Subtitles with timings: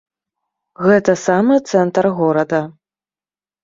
[0.85, 2.67] Гэта самы цэнтр горада.